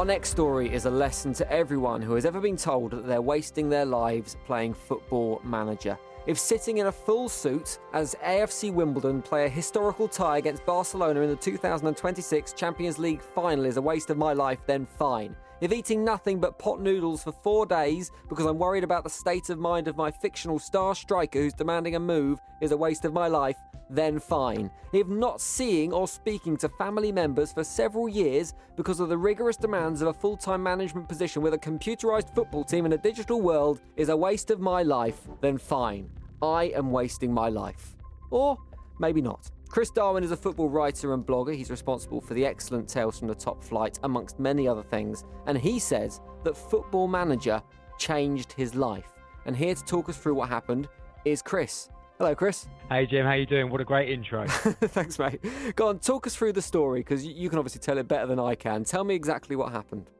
Our 0.00 0.06
next 0.06 0.30
story 0.30 0.72
is 0.72 0.86
a 0.86 0.90
lesson 0.90 1.34
to 1.34 1.52
everyone 1.52 2.00
who 2.00 2.14
has 2.14 2.24
ever 2.24 2.40
been 2.40 2.56
told 2.56 2.92
that 2.92 3.06
they're 3.06 3.20
wasting 3.20 3.68
their 3.68 3.84
lives 3.84 4.34
playing 4.46 4.72
football 4.72 5.42
manager. 5.44 5.98
If 6.26 6.38
sitting 6.38 6.78
in 6.78 6.86
a 6.86 6.92
full 6.92 7.28
suit 7.28 7.78
as 7.92 8.16
AFC 8.24 8.72
Wimbledon 8.72 9.20
play 9.20 9.44
a 9.44 9.48
historical 9.50 10.08
tie 10.08 10.38
against 10.38 10.64
Barcelona 10.64 11.20
in 11.20 11.28
the 11.28 11.36
2026 11.36 12.54
Champions 12.54 12.98
League 12.98 13.20
final 13.20 13.66
is 13.66 13.76
a 13.76 13.82
waste 13.82 14.08
of 14.08 14.16
my 14.16 14.32
life, 14.32 14.60
then 14.66 14.86
fine. 14.86 15.36
If 15.60 15.72
eating 15.72 16.02
nothing 16.02 16.40
but 16.40 16.58
pot 16.58 16.80
noodles 16.80 17.22
for 17.22 17.32
four 17.32 17.66
days 17.66 18.10
because 18.30 18.46
I'm 18.46 18.58
worried 18.58 18.82
about 18.82 19.04
the 19.04 19.10
state 19.10 19.50
of 19.50 19.58
mind 19.58 19.88
of 19.88 19.96
my 19.96 20.10
fictional 20.10 20.58
star 20.58 20.94
striker 20.94 21.38
who's 21.38 21.52
demanding 21.52 21.96
a 21.96 22.00
move 22.00 22.40
is 22.62 22.72
a 22.72 22.76
waste 22.76 23.04
of 23.04 23.12
my 23.12 23.28
life, 23.28 23.58
then 23.90 24.18
fine. 24.18 24.70
If 24.94 25.06
not 25.06 25.38
seeing 25.38 25.92
or 25.92 26.08
speaking 26.08 26.56
to 26.58 26.68
family 26.70 27.12
members 27.12 27.52
for 27.52 27.62
several 27.62 28.08
years 28.08 28.54
because 28.74 29.00
of 29.00 29.10
the 29.10 29.18
rigorous 29.18 29.58
demands 29.58 30.00
of 30.00 30.08
a 30.08 30.14
full 30.14 30.38
time 30.38 30.62
management 30.62 31.08
position 31.08 31.42
with 31.42 31.52
a 31.52 31.58
computerized 31.58 32.34
football 32.34 32.64
team 32.64 32.86
in 32.86 32.94
a 32.94 32.98
digital 32.98 33.42
world 33.42 33.80
is 33.96 34.08
a 34.08 34.16
waste 34.16 34.50
of 34.50 34.60
my 34.60 34.82
life, 34.82 35.28
then 35.42 35.58
fine. 35.58 36.10
I 36.40 36.64
am 36.74 36.90
wasting 36.90 37.34
my 37.34 37.50
life. 37.50 37.96
Or 38.30 38.56
maybe 38.98 39.20
not. 39.20 39.50
Chris 39.70 39.88
Darwin 39.88 40.24
is 40.24 40.32
a 40.32 40.36
football 40.36 40.68
writer 40.68 41.14
and 41.14 41.24
blogger. 41.24 41.54
He's 41.54 41.70
responsible 41.70 42.20
for 42.20 42.34
the 42.34 42.44
excellent 42.44 42.88
Tales 42.88 43.20
from 43.20 43.28
the 43.28 43.36
Top 43.36 43.62
Flight, 43.62 44.00
amongst 44.02 44.40
many 44.40 44.66
other 44.66 44.82
things. 44.82 45.24
And 45.46 45.56
he 45.56 45.78
says 45.78 46.20
that 46.42 46.56
Football 46.56 47.06
Manager 47.06 47.62
changed 47.96 48.52
his 48.52 48.74
life. 48.74 49.12
And 49.46 49.56
here 49.56 49.76
to 49.76 49.84
talk 49.84 50.08
us 50.08 50.16
through 50.16 50.34
what 50.34 50.48
happened 50.48 50.88
is 51.24 51.40
Chris. 51.40 51.88
Hello, 52.18 52.34
Chris. 52.34 52.66
Hey, 52.88 53.06
Jim. 53.06 53.24
How 53.24 53.34
you 53.34 53.46
doing? 53.46 53.70
What 53.70 53.80
a 53.80 53.84
great 53.84 54.10
intro. 54.10 54.44
Thanks, 54.48 55.20
mate. 55.20 55.40
Go 55.76 55.86
on, 55.86 56.00
talk 56.00 56.26
us 56.26 56.34
through 56.34 56.54
the 56.54 56.62
story 56.62 57.00
because 57.00 57.24
you 57.24 57.48
can 57.48 57.60
obviously 57.60 57.80
tell 57.80 57.96
it 57.96 58.08
better 58.08 58.26
than 58.26 58.40
I 58.40 58.56
can. 58.56 58.82
Tell 58.82 59.04
me 59.04 59.14
exactly 59.14 59.54
what 59.54 59.70
happened. 59.70 60.10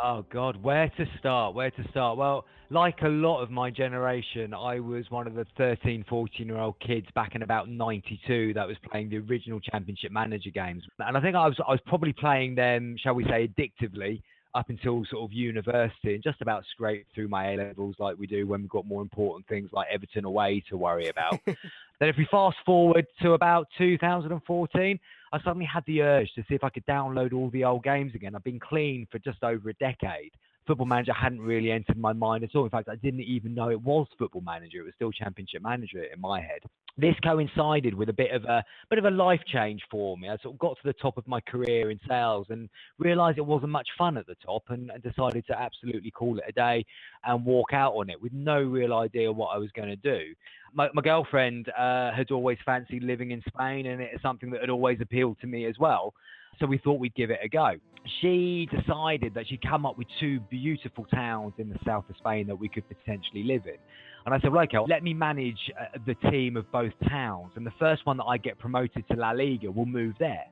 Oh 0.00 0.24
God, 0.32 0.62
where 0.62 0.88
to 0.96 1.06
start? 1.18 1.54
Where 1.54 1.70
to 1.70 1.88
start? 1.90 2.16
Well, 2.16 2.46
like 2.70 3.02
a 3.02 3.08
lot 3.08 3.42
of 3.42 3.50
my 3.50 3.70
generation, 3.70 4.54
I 4.54 4.80
was 4.80 5.10
one 5.10 5.26
of 5.26 5.34
the 5.34 5.46
13, 5.58 6.04
14 6.08 6.46
year 6.46 6.58
old 6.58 6.78
kids 6.80 7.06
back 7.14 7.34
in 7.34 7.42
about 7.42 7.68
92 7.68 8.54
that 8.54 8.66
was 8.66 8.76
playing 8.90 9.10
the 9.10 9.18
original 9.18 9.60
championship 9.60 10.10
manager 10.12 10.50
games. 10.50 10.82
And 10.98 11.16
I 11.16 11.20
think 11.20 11.36
I 11.36 11.46
was, 11.46 11.56
I 11.66 11.72
was 11.72 11.80
probably 11.86 12.12
playing 12.12 12.54
them, 12.54 12.96
shall 13.02 13.14
we 13.14 13.24
say, 13.24 13.48
addictively. 13.48 14.22
up 14.54 14.68
until 14.68 15.04
sort 15.10 15.22
of 15.22 15.32
university 15.32 16.14
and 16.14 16.22
just 16.22 16.40
about 16.42 16.62
scraped 16.70 17.14
through 17.14 17.28
my 17.28 17.52
A 17.52 17.56
levels 17.56 17.96
like 17.98 18.18
we 18.18 18.26
do 18.26 18.46
when 18.46 18.60
we've 18.60 18.70
got 18.70 18.86
more 18.86 19.00
important 19.00 19.46
things 19.48 19.70
like 19.72 19.88
Everton 19.90 20.24
away 20.24 20.62
to 20.68 20.76
worry 20.76 21.08
about. 21.08 21.40
then 22.02 22.08
if 22.08 22.16
we 22.16 22.26
fast 22.28 22.56
forward 22.66 23.06
to 23.20 23.34
about 23.34 23.68
2014, 23.78 24.98
I 25.32 25.38
suddenly 25.44 25.64
had 25.64 25.84
the 25.86 26.02
urge 26.02 26.32
to 26.34 26.42
see 26.48 26.56
if 26.56 26.64
I 26.64 26.68
could 26.68 26.84
download 26.84 27.32
all 27.32 27.48
the 27.50 27.62
old 27.62 27.84
games 27.84 28.12
again. 28.16 28.34
I've 28.34 28.42
been 28.42 28.58
clean 28.58 29.06
for 29.12 29.20
just 29.20 29.44
over 29.44 29.68
a 29.68 29.74
decade. 29.74 30.32
Football 30.66 30.86
Manager 30.86 31.12
hadn't 31.12 31.40
really 31.40 31.70
entered 31.70 31.96
my 31.96 32.12
mind 32.12 32.42
at 32.42 32.56
all. 32.56 32.64
In 32.64 32.70
fact, 32.70 32.88
I 32.88 32.96
didn't 32.96 33.20
even 33.20 33.54
know 33.54 33.70
it 33.70 33.80
was 33.80 34.08
Football 34.18 34.42
Manager. 34.42 34.80
It 34.80 34.86
was 34.86 34.94
still 34.96 35.12
Championship 35.12 35.62
Manager 35.62 36.02
in 36.02 36.20
my 36.20 36.40
head. 36.40 36.62
This 36.98 37.14
coincided 37.24 37.94
with 37.94 38.10
a 38.10 38.12
bit 38.12 38.32
of 38.32 38.44
a 38.44 38.62
bit 38.90 38.98
of 38.98 39.06
a 39.06 39.10
life 39.10 39.40
change 39.50 39.80
for 39.90 40.18
me. 40.18 40.28
I 40.28 40.36
sort 40.42 40.54
of 40.54 40.58
got 40.58 40.76
to 40.76 40.82
the 40.84 40.92
top 40.92 41.16
of 41.16 41.26
my 41.26 41.40
career 41.40 41.90
in 41.90 41.98
sales 42.06 42.48
and 42.50 42.68
realised 42.98 43.38
it 43.38 43.46
wasn't 43.46 43.72
much 43.72 43.88
fun 43.96 44.18
at 44.18 44.26
the 44.26 44.34
top, 44.44 44.64
and, 44.68 44.90
and 44.90 45.02
decided 45.02 45.46
to 45.46 45.58
absolutely 45.58 46.10
call 46.10 46.36
it 46.36 46.44
a 46.46 46.52
day 46.52 46.84
and 47.24 47.46
walk 47.46 47.72
out 47.72 47.94
on 47.94 48.10
it 48.10 48.20
with 48.20 48.32
no 48.34 48.60
real 48.60 48.92
idea 48.92 49.32
what 49.32 49.54
I 49.54 49.58
was 49.58 49.70
going 49.72 49.88
to 49.88 49.96
do. 49.96 50.34
My, 50.74 50.90
my 50.92 51.00
girlfriend 51.00 51.70
uh, 51.70 52.12
had 52.12 52.30
always 52.30 52.58
fancied 52.64 53.02
living 53.02 53.30
in 53.30 53.42
Spain, 53.48 53.86
and 53.86 54.02
it's 54.02 54.22
something 54.22 54.50
that 54.50 54.60
had 54.60 54.70
always 54.70 54.98
appealed 55.00 55.38
to 55.40 55.46
me 55.46 55.64
as 55.64 55.78
well. 55.78 56.12
So 56.60 56.66
we 56.66 56.76
thought 56.76 57.00
we'd 57.00 57.14
give 57.14 57.30
it 57.30 57.40
a 57.42 57.48
go. 57.48 57.76
She 58.20 58.68
decided 58.70 59.32
that 59.34 59.48
she'd 59.48 59.62
come 59.62 59.86
up 59.86 59.96
with 59.96 60.08
two 60.20 60.40
beautiful 60.50 61.06
towns 61.06 61.54
in 61.56 61.70
the 61.70 61.78
south 61.86 62.04
of 62.10 62.16
Spain 62.18 62.46
that 62.48 62.56
we 62.56 62.68
could 62.68 62.84
potentially 62.86 63.44
live 63.44 63.66
in. 63.66 63.78
And 64.24 64.34
I 64.34 64.40
said, 64.40 64.52
well, 64.52 64.62
okay, 64.64 64.78
let 64.88 65.02
me 65.02 65.14
manage 65.14 65.58
uh, 65.80 65.98
the 66.06 66.14
team 66.30 66.56
of 66.56 66.70
both 66.70 66.92
towns. 67.08 67.52
And 67.56 67.66
the 67.66 67.72
first 67.78 68.06
one 68.06 68.16
that 68.18 68.24
I 68.24 68.36
get 68.38 68.58
promoted 68.58 69.04
to 69.10 69.16
La 69.16 69.32
Liga 69.32 69.70
will 69.70 69.86
move 69.86 70.14
there. 70.18 70.44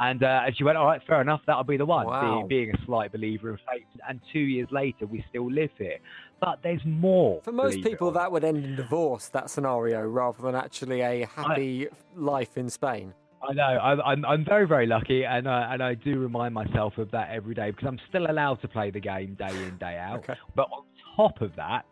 And, 0.00 0.22
uh, 0.22 0.42
and 0.46 0.56
she 0.56 0.64
went, 0.64 0.78
all 0.78 0.86
right, 0.86 1.00
fair 1.06 1.20
enough, 1.20 1.42
that'll 1.46 1.64
be 1.64 1.76
the 1.76 1.84
one, 1.84 2.06
Wow. 2.06 2.46
being, 2.48 2.48
being 2.48 2.74
a 2.74 2.86
slight 2.86 3.12
believer 3.12 3.50
in 3.50 3.58
fate. 3.70 3.86
And 4.08 4.20
two 4.32 4.40
years 4.40 4.68
later, 4.72 5.06
we 5.06 5.24
still 5.28 5.50
live 5.50 5.70
here. 5.78 5.98
But 6.40 6.60
there's 6.62 6.80
more. 6.84 7.40
For 7.44 7.52
most 7.52 7.82
people, 7.82 8.10
that 8.12 8.32
would 8.32 8.42
end 8.42 8.64
in 8.64 8.74
divorce, 8.74 9.28
that 9.28 9.50
scenario, 9.50 10.00
rather 10.06 10.42
than 10.42 10.54
actually 10.54 11.02
a 11.02 11.26
happy 11.26 11.88
life 12.16 12.56
in 12.56 12.70
Spain. 12.70 13.12
I 13.48 13.52
know. 13.52 13.62
I'm, 13.62 14.00
I'm, 14.00 14.24
I'm 14.24 14.44
very, 14.44 14.66
very 14.66 14.86
lucky, 14.86 15.24
and 15.24 15.48
uh, 15.48 15.66
and 15.70 15.82
I 15.82 15.94
do 15.94 16.20
remind 16.20 16.54
myself 16.54 16.96
of 16.98 17.10
that 17.10 17.30
every 17.30 17.54
day 17.54 17.72
because 17.72 17.88
I'm 17.88 17.98
still 18.08 18.30
allowed 18.30 18.60
to 18.62 18.68
play 18.68 18.90
the 18.90 19.00
game 19.00 19.34
day 19.34 19.50
in, 19.50 19.76
day 19.78 19.98
out. 19.98 20.24
But 20.54 20.68
on 20.72 20.84
top 21.16 21.40
of 21.40 21.54
that, 21.56 21.84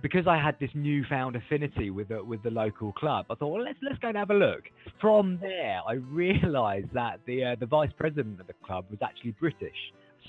because 0.00 0.26
I 0.26 0.36
had 0.36 0.56
this 0.58 0.70
newfound 0.74 1.36
affinity 1.36 1.90
with 1.90 2.08
the, 2.08 2.24
with 2.24 2.42
the 2.42 2.50
local 2.50 2.92
club, 2.92 3.26
I 3.30 3.34
thought, 3.34 3.48
well, 3.48 3.62
let's 3.62 3.78
let's 3.82 3.98
go 3.98 4.08
and 4.08 4.16
have 4.16 4.30
a 4.30 4.34
look. 4.34 4.62
From 5.00 5.38
there, 5.40 5.80
I 5.86 5.94
realised 5.94 6.88
that 6.94 7.20
the 7.26 7.44
uh, 7.44 7.56
the 7.58 7.66
vice 7.66 7.90
president 7.98 8.40
of 8.40 8.46
the 8.46 8.54
club 8.64 8.86
was 8.90 8.98
actually 9.02 9.32
British. 9.32 9.76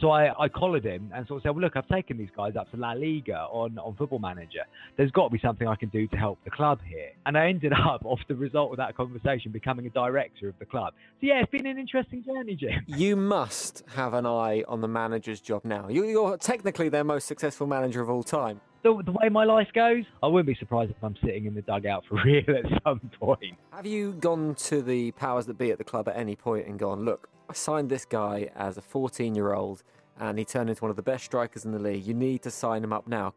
So 0.01 0.09
I, 0.09 0.33
I 0.43 0.47
collared 0.49 0.83
him 0.83 1.11
and 1.13 1.25
sort 1.27 1.37
of 1.37 1.43
said, 1.43 1.49
well, 1.51 1.61
look, 1.61 1.75
I've 1.77 1.87
taken 1.87 2.17
these 2.17 2.29
guys 2.35 2.55
up 2.55 2.69
to 2.71 2.77
La 2.77 2.91
Liga 2.93 3.45
on, 3.51 3.77
on 3.77 3.95
Football 3.95 4.19
Manager. 4.19 4.63
There's 4.97 5.11
got 5.11 5.25
to 5.27 5.29
be 5.31 5.39
something 5.39 5.67
I 5.67 5.75
can 5.75 5.89
do 5.89 6.07
to 6.07 6.17
help 6.17 6.39
the 6.43 6.49
club 6.49 6.79
here. 6.87 7.11
And 7.25 7.37
I 7.37 7.47
ended 7.47 7.73
up, 7.87 8.03
off 8.03 8.19
the 8.27 8.35
result 8.35 8.71
of 8.71 8.77
that 8.77 8.97
conversation, 8.97 9.51
becoming 9.51 9.85
a 9.85 9.89
director 9.91 10.49
of 10.49 10.55
the 10.59 10.65
club. 10.65 10.93
So 11.21 11.27
yeah, 11.27 11.41
it's 11.41 11.51
been 11.51 11.67
an 11.67 11.77
interesting 11.77 12.23
journey, 12.23 12.55
Jim. 12.55 12.71
You 12.87 13.15
must 13.15 13.83
have 13.95 14.13
an 14.13 14.25
eye 14.25 14.63
on 14.67 14.81
the 14.81 14.87
manager's 14.87 15.39
job 15.41 15.61
now. 15.63 15.87
You- 15.89 16.05
You're 16.05 16.37
technically 16.37 16.89
their 16.89 17.03
most 17.03 17.27
successful 17.27 17.67
manager 17.67 18.01
of 18.01 18.09
all 18.09 18.23
time. 18.23 18.61
The, 18.83 19.01
the 19.05 19.13
way 19.13 19.29
my 19.29 19.45
life 19.45 19.69
goes, 19.73 20.03
I 20.21 20.27
wouldn't 20.27 20.47
be 20.47 20.55
surprised 20.55 20.91
if 20.91 21.01
I'm 21.01 21.15
sitting 21.23 21.45
in 21.45 21.53
the 21.55 21.61
dugout 21.61 22.03
for 22.09 22.15
real 22.25 22.43
at 22.49 22.65
some 22.83 22.99
point. 23.19 23.55
Have 23.71 23.85
you 23.85 24.13
gone 24.13 24.55
to 24.55 24.81
the 24.81 25.11
powers 25.11 25.45
that 25.45 25.57
be 25.57 25.71
at 25.71 25.77
the 25.77 25.83
club 25.85 26.09
at 26.09 26.17
any 26.17 26.35
point 26.35 26.67
and 26.67 26.77
gone, 26.77 27.05
look, 27.05 27.29
I 27.53 27.55
signed 27.55 27.91
this 27.91 28.03
guy 28.03 28.49
as 28.55 28.79
a 28.79 28.81
14 28.81 29.35
year 29.35 29.53
old 29.53 29.83
and 30.19 30.39
he 30.39 30.43
turned 30.43 30.71
into 30.71 30.81
one 30.81 30.89
of 30.89 30.95
the 30.95 31.03
best 31.03 31.23
strikers 31.25 31.65
in 31.65 31.71
the 31.71 31.77
league. 31.77 32.03
You 32.03 32.15
need 32.15 32.41
to 32.41 32.49
sign 32.49 32.83
him 32.83 32.91
up 32.91 33.07
now. 33.07 33.35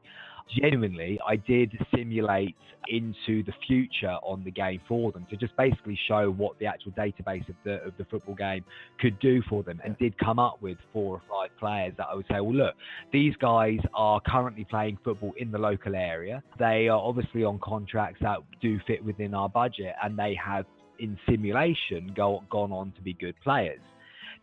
Genuinely, 0.59 1.21
I 1.27 1.37
did 1.37 1.71
simulate 1.95 2.57
into 2.89 3.43
the 3.43 3.53
future 3.67 4.17
on 4.23 4.43
the 4.43 4.51
game 4.51 4.81
for 4.89 5.13
them 5.13 5.27
to 5.29 5.37
just 5.37 5.55
basically 5.59 5.99
show 6.09 6.31
what 6.31 6.59
the 6.59 6.65
actual 6.65 6.93
database 6.93 7.47
of 7.51 7.57
the 7.65 7.83
of 7.83 7.93
the 7.99 8.07
football 8.07 8.35
game 8.35 8.65
could 9.01 9.19
do 9.19 9.43
for 9.51 9.63
them, 9.63 9.83
and 9.85 9.99
did 9.99 10.17
come 10.19 10.39
up 10.39 10.63
with 10.63 10.79
four 10.95 11.17
or 11.17 11.23
five 11.29 11.51
players 11.59 11.93
that 11.99 12.07
I 12.11 12.15
would 12.15 12.27
say, 12.31 12.41
well, 12.41 12.55
look, 12.55 12.75
these 13.13 13.35
guys 13.37 13.81
are 13.93 14.23
currently 14.27 14.65
playing 14.65 14.97
football 15.05 15.35
in 15.37 15.51
the 15.51 15.59
local 15.59 15.95
area. 15.95 16.43
They 16.59 16.89
are 16.89 16.99
obviously 16.99 17.45
on 17.45 17.59
contracts 17.59 18.21
that 18.23 18.39
do 18.63 18.81
fit 18.87 19.05
within 19.05 19.35
our 19.35 19.51
budget, 19.51 19.95
and 20.03 20.19
they 20.19 20.35
have 20.43 20.65
in 21.01 21.19
simulation 21.29 22.15
go, 22.17 22.43
gone 22.49 22.73
on 22.73 22.93
to 22.93 23.03
be 23.03 23.13
good 23.13 23.35
players. 23.45 23.81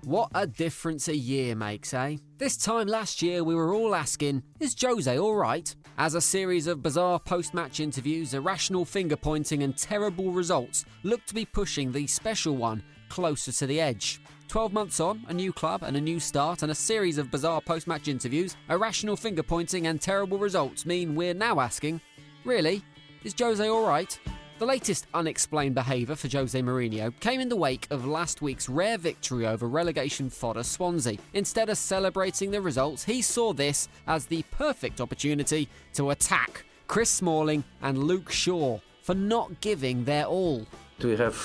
What 0.06 0.30
a 0.36 0.46
difference 0.46 1.08
a 1.08 1.16
year 1.16 1.56
makes, 1.56 1.92
eh? 1.92 2.18
This 2.38 2.56
time 2.56 2.86
last 2.86 3.22
year, 3.22 3.42
we 3.42 3.56
were 3.56 3.74
all 3.74 3.92
asking, 3.92 4.44
is 4.60 4.76
Jose 4.80 5.18
alright? 5.18 5.74
As 5.98 6.14
a 6.14 6.20
series 6.20 6.68
of 6.68 6.80
bizarre 6.80 7.18
post 7.18 7.54
match 7.54 7.80
interviews, 7.80 8.32
irrational 8.32 8.84
finger 8.84 9.16
pointing, 9.16 9.64
and 9.64 9.76
terrible 9.76 10.30
results 10.30 10.84
looked 11.02 11.26
to 11.26 11.34
be 11.34 11.44
pushing 11.44 11.90
the 11.90 12.06
special 12.06 12.56
one 12.56 12.84
closer 13.08 13.50
to 13.50 13.66
the 13.66 13.80
edge. 13.80 14.20
12 14.46 14.72
months 14.72 15.00
on, 15.00 15.24
a 15.26 15.34
new 15.34 15.52
club 15.52 15.82
and 15.82 15.96
a 15.96 16.00
new 16.00 16.20
start, 16.20 16.62
and 16.62 16.70
a 16.70 16.76
series 16.76 17.18
of 17.18 17.32
bizarre 17.32 17.60
post 17.60 17.88
match 17.88 18.06
interviews, 18.06 18.56
irrational 18.70 19.16
finger 19.16 19.42
pointing, 19.42 19.88
and 19.88 20.00
terrible 20.00 20.38
results 20.38 20.86
mean 20.86 21.16
we're 21.16 21.34
now 21.34 21.58
asking, 21.58 22.00
really? 22.44 22.80
Is 23.24 23.34
Jose 23.36 23.68
alright? 23.68 24.20
The 24.58 24.64
latest 24.64 25.06
unexplained 25.12 25.74
behaviour 25.74 26.16
for 26.16 26.28
Jose 26.28 26.58
Mourinho 26.58 27.12
came 27.20 27.40
in 27.42 27.50
the 27.50 27.56
wake 27.56 27.86
of 27.90 28.06
last 28.06 28.40
week's 28.40 28.70
rare 28.70 28.96
victory 28.96 29.46
over 29.46 29.68
relegation 29.68 30.30
fodder 30.30 30.62
Swansea. 30.62 31.18
Instead 31.34 31.68
of 31.68 31.76
celebrating 31.76 32.52
the 32.52 32.62
results, 32.62 33.04
he 33.04 33.20
saw 33.20 33.52
this 33.52 33.86
as 34.06 34.24
the 34.24 34.42
perfect 34.50 34.98
opportunity 34.98 35.68
to 35.92 36.08
attack 36.08 36.64
Chris 36.88 37.10
Smalling 37.10 37.64
and 37.82 37.98
Luke 37.98 38.32
Shaw 38.32 38.80
for 39.02 39.14
not 39.14 39.60
giving 39.60 40.04
their 40.04 40.24
all. 40.24 40.66
We 41.04 41.18
have 41.18 41.36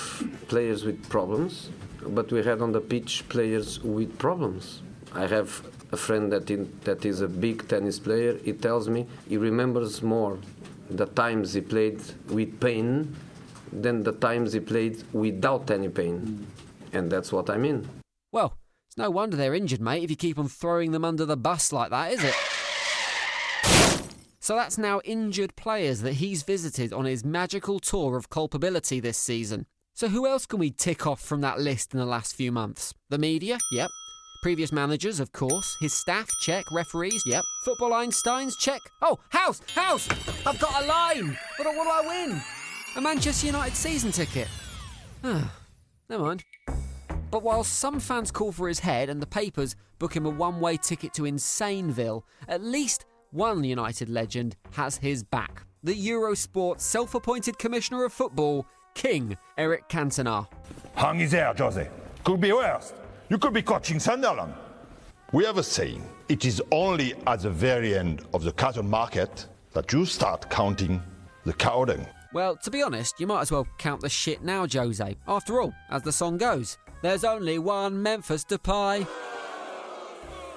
players 0.48 0.86
with 0.86 1.10
problems, 1.10 1.70
but 2.08 2.32
we 2.32 2.42
had 2.42 2.62
on 2.62 2.72
the 2.72 2.80
pitch 2.80 3.28
players 3.28 3.82
with 3.82 4.18
problems. 4.20 4.84
I 5.14 5.28
have 5.28 5.68
a 5.92 5.98
friend 5.98 6.32
that 6.32 6.50
in, 6.50 6.72
that 6.86 7.04
is 7.04 7.20
a 7.20 7.28
big 7.28 7.68
tennis 7.68 8.00
player. 8.00 8.38
He 8.38 8.54
tells 8.54 8.88
me 8.88 9.06
he 9.28 9.36
remembers 9.36 10.02
more 10.02 10.40
the 10.98 11.06
times 11.06 11.54
he 11.54 11.62
played 11.62 12.02
with 12.28 12.60
pain 12.60 13.16
than 13.72 14.04
the 14.04 14.12
times 14.12 14.54
he 14.54 14.60
played 14.60 15.04
without 15.14 15.72
any 15.72 15.90
pain, 15.90 16.20
hmm. 16.20 16.98
and 16.98 17.12
that's 17.12 17.32
what 17.32 17.50
I 17.50 17.58
mean. 17.58 17.88
Well, 18.32 18.58
it's 18.88 18.98
no 18.98 19.10
wonder 19.10 19.38
they're 19.38 19.56
injured, 19.56 19.82
mate, 19.82 20.04
if 20.04 20.10
you 20.10 20.16
keep 20.16 20.38
on 20.38 20.48
throwing 20.48 20.92
them 20.92 21.06
under 21.06 21.26
the 21.26 21.38
bus 21.38 21.72
like 21.72 21.90
that, 21.92 22.12
is 22.12 22.24
it? 22.24 22.36
So 24.44 24.56
that's 24.56 24.78
now 24.78 25.02
injured 25.06 25.56
players 25.56 26.02
that 26.02 26.14
he's 26.14 26.42
visited 26.44 26.92
on 26.92 27.06
his 27.06 27.24
magical 27.24 27.80
tour 27.80 28.18
of 28.18 28.30
culpability 28.30 29.00
this 29.00 29.18
season. 29.18 29.68
So, 29.94 30.08
who 30.08 30.26
else 30.26 30.46
can 30.46 30.60
we 30.60 30.72
tick 30.72 31.06
off 31.06 31.22
from 31.22 31.42
that 31.42 31.60
list 31.60 31.94
in 31.94 32.00
the 32.00 32.06
last 32.06 32.36
few 32.36 32.52
months? 32.52 32.94
The 33.10 33.20
media? 33.20 33.60
Yep. 33.72 33.90
Previous 34.42 34.72
managers, 34.72 35.20
of 35.20 35.32
course. 35.34 35.78
His 35.80 35.94
staff? 35.94 36.28
Check. 36.40 36.66
Referees? 36.72 37.22
Yep. 37.28 37.44
Football 37.64 37.92
Einsteins? 37.92 38.58
Check. 38.58 38.82
Oh, 39.04 39.20
House! 39.30 39.62
House! 39.76 40.10
I've 40.48 40.60
got 40.60 40.84
a 40.84 40.88
line! 40.88 41.38
What, 41.58 41.66
do- 41.72 41.80
I 41.80 42.02
win? 42.08 42.42
A 42.96 43.02
Manchester 43.02 43.46
United 43.46 43.76
season 43.76 44.12
ticket. 44.12 44.48
Ah, 45.24 45.54
Never 46.10 46.24
mind. 46.24 46.44
But 47.30 47.44
while 47.44 47.64
some 47.64 48.00
fans 48.00 48.32
call 48.32 48.52
for 48.52 48.68
his 48.68 48.80
head 48.80 49.10
and 49.10 49.22
the 49.22 49.28
papers 49.28 49.76
book 50.00 50.16
him 50.16 50.26
a 50.26 50.30
one 50.30 50.60
way 50.60 50.76
ticket 50.76 51.14
to 51.14 51.22
Insaneville, 51.22 52.24
at 52.48 52.64
least 52.64 53.06
one 53.30 53.64
United 53.64 54.10
legend 54.10 54.58
has 54.72 54.98
his 54.98 55.22
back. 55.24 55.62
The 55.84 55.94
Eurosport 55.94 56.82
self 56.82 57.14
appointed 57.14 57.60
commissioner 57.60 58.04
of 58.06 58.12
football, 58.12 58.66
King 58.96 59.38
Eric 59.58 59.88
Cantona. 59.88 60.48
Hang 60.96 61.20
is 61.22 61.30
there, 61.32 61.54
Jose. 61.54 61.88
Could 62.24 62.42
be 62.42 62.52
worse. 62.52 62.94
You 63.32 63.38
could 63.38 63.54
be 63.54 63.62
coaching 63.62 63.98
Sunderland. 63.98 64.54
We 65.32 65.46
have 65.46 65.58
a 65.58 65.64
saying 65.64 66.04
it 66.28 66.44
is 66.44 66.62
only 66.70 67.14
at 67.28 67.40
the 67.40 67.50
very 67.50 67.98
end 67.98 68.26
of 68.34 68.44
the 68.44 68.52
cattle 68.52 68.84
market 68.84 69.48
that 69.72 69.94
you 69.94 70.06
start 70.06 70.50
counting 70.50 71.02
the 71.46 71.54
cow 71.54 71.86
dung. 71.86 72.06
Well, 72.34 72.58
to 72.58 72.70
be 72.70 72.84
honest, 72.84 73.22
you 73.22 73.28
might 73.28 73.40
as 73.40 73.50
well 73.50 73.66
count 73.78 74.02
the 74.02 74.10
shit 74.10 74.44
now, 74.44 74.68
Jose. 74.68 75.16
After 75.30 75.62
all, 75.62 75.74
as 75.90 76.02
the 76.04 76.12
song 76.12 76.38
goes, 76.40 76.78
there's 77.02 77.24
only 77.24 77.58
one 77.58 78.04
Memphis 78.04 78.44
pie. 78.64 79.08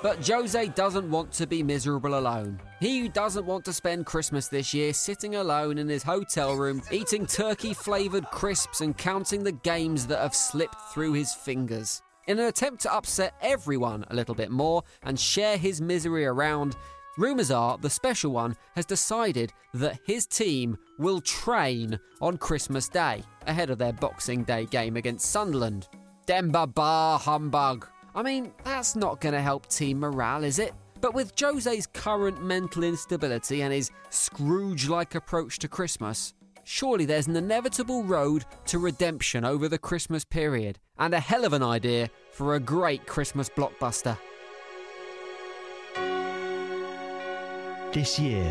But 0.03 0.27
Jose 0.27 0.67
doesn't 0.71 1.09
want 1.09 1.31
to 1.35 1.47
be 1.47 1.63
miserable 1.63 2.19
alone. 2.19 2.61
He 2.81 3.09
doesn't 3.09 3.47
want 3.47 3.65
to 3.67 3.73
spend 3.73 4.05
Christmas 4.05 4.49
this 4.49 4.75
year 4.75 4.93
sitting 4.93 5.37
alone 5.37 5.79
in 5.79 5.89
his 5.89 6.03
hotel 6.03 6.57
room, 6.57 6.83
eating 6.91 7.25
turkey 7.25 7.73
flavoured 7.73 8.27
crisps 8.33 8.81
and 8.81 8.99
counting 8.99 9.45
the 9.45 9.53
games 9.53 10.09
that 10.09 10.19
have 10.19 10.35
slipped 10.35 10.93
through 10.93 11.13
his 11.13 11.33
fingers. 11.33 12.03
In 12.27 12.39
an 12.39 12.47
attempt 12.47 12.81
to 12.83 12.95
upset 12.95 13.35
everyone 13.43 14.07
a 14.09 14.15
little 14.15 14.35
bit 14.35 14.51
more 14.51 14.83
and 15.03 15.21
share 15.21 15.59
his 15.59 15.83
misery 15.83 16.25
around, 16.25 16.75
rumours 17.19 17.51
are 17.51 17.77
the 17.77 17.91
special 17.91 18.33
one 18.33 18.57
has 18.75 18.87
decided 18.87 19.53
that 19.75 20.01
his 20.07 20.27
team 20.27 20.79
will 20.99 21.21
train 21.21 22.01
on 22.23 22.39
Christmas 22.39 22.89
Day 22.89 23.23
ahead 23.47 23.69
of 23.69 23.77
their 23.77 23.93
Boxing 23.93 24.43
Day 24.43 24.65
game 24.65 24.97
against 24.97 25.31
Sunderland. 25.31 25.87
Demba 26.25 26.67
Bar 26.67 27.19
humbug. 27.19 27.87
I 28.15 28.23
mean, 28.23 28.55
that's 28.65 28.97
not 28.97 29.21
going 29.21 29.35
to 29.35 29.43
help 29.43 29.67
team 29.67 30.01
morale, 30.01 30.45
is 30.45 30.59
it? 30.59 30.73
But 31.03 31.13
with 31.13 31.39
Jose's 31.39 31.87
current 31.87 32.43
mental 32.43 32.85
instability 32.85 33.61
and 33.61 33.71
his 33.71 33.91
Scrooge 34.09 34.89
like 34.89 35.15
approach 35.15 35.59
to 35.59 35.69
Christmas, 35.69 36.33
surely 36.65 37.05
there's 37.05 37.27
an 37.27 37.37
inevitable 37.37 38.03
road 38.03 38.45
to 38.67 38.79
redemption 38.79 39.45
over 39.45 39.69
the 39.69 39.79
Christmas 39.79 40.25
period, 40.25 40.79
and 40.99 41.15
a 41.15 41.21
hell 41.21 41.45
of 41.45 41.53
an 41.53 41.63
idea 41.63 42.11
for 42.31 42.55
a 42.55 42.61
great 42.61 43.07
Christmas 43.07 43.49
blockbuster. 43.49 44.17
This 47.93 48.19
year, 48.19 48.45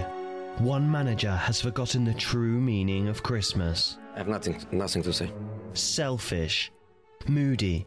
one 0.59 0.89
manager 0.89 1.31
has 1.35 1.59
forgotten 1.59 2.05
the 2.05 2.13
true 2.13 2.59
meaning 2.61 3.09
of 3.09 3.23
Christmas. 3.23 3.97
I 4.15 4.19
have 4.19 4.27
nothing, 4.29 4.65
nothing 4.71 5.03
to 5.03 5.11
say. 5.11 5.31
Selfish, 5.73 6.71
moody, 7.27 7.85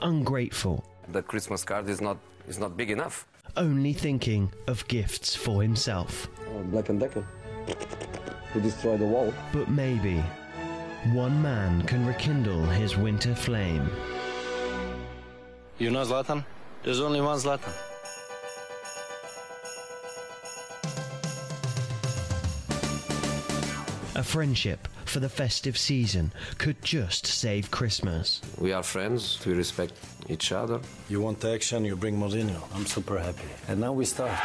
ungrateful, 0.00 0.84
The 1.12 1.22
Christmas 1.22 1.64
card 1.64 1.88
is 1.88 2.00
not 2.00 2.18
is 2.48 2.58
not 2.58 2.76
big 2.76 2.90
enough. 2.90 3.26
only 3.56 3.92
thinking 3.92 4.50
of 4.66 4.86
gifts 4.88 5.34
for 5.36 5.62
himself. 5.62 6.28
Black 6.70 6.88
and 6.88 6.98
Decker 7.00 7.24
to 8.52 8.60
destroy 8.60 8.96
the 8.96 9.04
wall. 9.04 9.32
But 9.52 9.68
maybe 9.68 10.22
one 11.12 11.40
man 11.40 11.82
can 11.82 12.06
rekindle 12.06 12.64
his 12.64 12.96
winter 12.96 13.34
flame. 13.34 13.88
You 15.78 15.90
know 15.90 16.04
Zlatan? 16.04 16.44
There's 16.82 17.00
only 17.00 17.20
one 17.20 17.38
Zlatan. 17.38 17.72
A 24.16 24.22
friendship 24.24 24.88
for 25.04 25.20
the 25.20 25.28
festive 25.28 25.78
season 25.78 26.32
could 26.58 26.82
just 26.82 27.26
save 27.26 27.70
Christmas. 27.70 28.40
We 28.58 28.72
are 28.72 28.82
friends. 28.82 29.38
We 29.46 29.54
respect 29.54 29.94
each 30.28 30.50
other. 30.50 30.80
You 31.08 31.20
want 31.20 31.44
action, 31.44 31.84
you 31.84 31.96
bring 31.96 32.18
Mourinho. 32.18 32.60
I'm 32.74 32.84
super 32.86 33.18
happy. 33.18 33.48
And 33.68 33.80
now 33.80 33.92
we 33.92 34.04
start. 34.04 34.36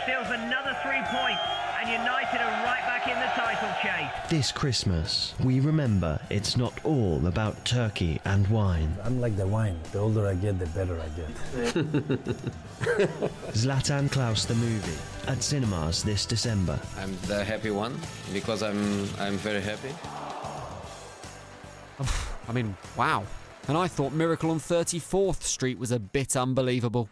Ibrahimovic 0.00 0.02
steals 0.02 0.30
another 0.30 0.76
three 0.82 1.00
points, 1.06 1.40
and 1.80 1.88
United 1.90 2.40
are 2.40 2.64
right 2.64 2.82
back 2.86 3.06
in 3.06 3.18
the 3.18 3.26
title 3.34 3.70
chase. 3.82 4.30
This 4.30 4.52
Christmas, 4.52 5.34
we 5.42 5.60
remember 5.60 6.20
it's 6.30 6.56
not 6.56 6.72
all 6.84 7.26
about 7.26 7.64
turkey 7.64 8.20
and 8.24 8.46
wine. 8.48 8.94
I'm 9.04 9.20
like 9.20 9.36
the 9.36 9.46
wine. 9.46 9.78
The 9.92 9.98
older 9.98 10.26
I 10.26 10.34
get, 10.34 10.58
the 10.58 10.66
better 10.66 11.00
I 11.00 11.08
get. 11.08 11.28
Zlatan 13.54 14.10
Klaus 14.10 14.44
the 14.44 14.54
movie 14.54 14.98
at 15.28 15.42
cinemas 15.42 16.02
this 16.02 16.26
December. 16.26 16.78
I'm 16.98 17.16
the 17.26 17.44
happy 17.44 17.70
one 17.70 17.98
because 18.32 18.62
I'm 18.62 19.08
I'm 19.18 19.36
very 19.36 19.60
happy. 19.60 19.94
I 22.48 22.52
mean, 22.52 22.76
wow. 22.96 23.24
And 23.68 23.76
I 23.76 23.86
thought 23.86 24.12
Miracle 24.12 24.50
on 24.50 24.58
34th 24.58 25.42
Street 25.42 25.78
was 25.78 25.92
a 25.92 26.00
bit 26.00 26.34
unbelievable. 26.34 27.08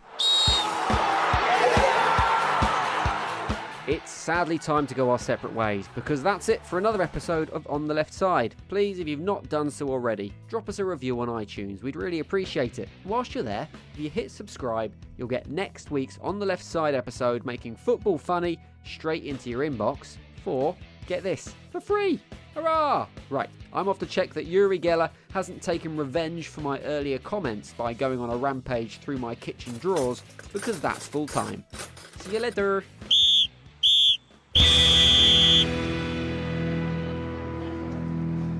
It's 3.88 4.10
sadly 4.10 4.58
time 4.58 4.86
to 4.88 4.94
go 4.94 5.08
our 5.08 5.18
separate 5.18 5.54
ways 5.54 5.88
because 5.94 6.22
that's 6.22 6.50
it 6.50 6.62
for 6.66 6.76
another 6.76 7.00
episode 7.00 7.48
of 7.48 7.66
On 7.68 7.86
the 7.86 7.94
Left 7.94 8.12
Side. 8.12 8.54
Please, 8.68 8.98
if 8.98 9.08
you've 9.08 9.18
not 9.18 9.48
done 9.48 9.70
so 9.70 9.88
already, 9.88 10.34
drop 10.46 10.68
us 10.68 10.78
a 10.78 10.84
review 10.84 11.18
on 11.22 11.28
iTunes. 11.28 11.82
We'd 11.82 11.96
really 11.96 12.18
appreciate 12.18 12.78
it. 12.78 12.90
Whilst 13.06 13.34
you're 13.34 13.44
there, 13.44 13.66
if 13.94 13.98
you 13.98 14.10
hit 14.10 14.30
subscribe, 14.30 14.92
you'll 15.16 15.26
get 15.26 15.48
next 15.48 15.90
week's 15.90 16.18
On 16.20 16.38
the 16.38 16.44
Left 16.44 16.62
Side 16.62 16.94
episode 16.94 17.46
making 17.46 17.76
football 17.76 18.18
funny 18.18 18.58
straight 18.84 19.24
into 19.24 19.48
your 19.48 19.60
inbox 19.60 20.18
for, 20.44 20.76
get 21.06 21.22
this, 21.22 21.54
for 21.70 21.80
free. 21.80 22.20
Hurrah! 22.54 23.06
Right, 23.30 23.48
I'm 23.72 23.88
off 23.88 23.98
to 24.00 24.06
check 24.06 24.34
that 24.34 24.44
Uri 24.44 24.78
Geller 24.78 25.08
hasn't 25.32 25.62
taken 25.62 25.96
revenge 25.96 26.48
for 26.48 26.60
my 26.60 26.78
earlier 26.80 27.20
comments 27.20 27.72
by 27.72 27.94
going 27.94 28.20
on 28.20 28.28
a 28.28 28.36
rampage 28.36 28.98
through 28.98 29.16
my 29.16 29.34
kitchen 29.34 29.78
drawers 29.78 30.22
because 30.52 30.78
that's 30.78 31.08
full 31.08 31.26
time. 31.26 31.64
See 32.18 32.34
you 32.34 32.40
later. 32.40 32.84